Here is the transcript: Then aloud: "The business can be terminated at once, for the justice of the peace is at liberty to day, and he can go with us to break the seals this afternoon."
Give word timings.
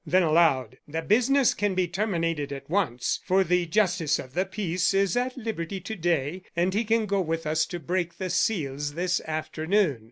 Then 0.03 0.23
aloud: 0.23 0.79
"The 0.87 1.03
business 1.03 1.53
can 1.53 1.75
be 1.75 1.87
terminated 1.87 2.51
at 2.51 2.67
once, 2.67 3.19
for 3.23 3.43
the 3.43 3.67
justice 3.67 4.17
of 4.17 4.33
the 4.33 4.47
peace 4.47 4.95
is 4.95 5.15
at 5.15 5.37
liberty 5.37 5.79
to 5.79 5.95
day, 5.95 6.41
and 6.55 6.73
he 6.73 6.83
can 6.85 7.05
go 7.05 7.21
with 7.21 7.45
us 7.45 7.67
to 7.67 7.79
break 7.79 8.17
the 8.17 8.31
seals 8.31 8.95
this 8.95 9.21
afternoon." 9.27 9.99